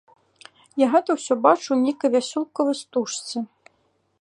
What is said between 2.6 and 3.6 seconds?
стужцы.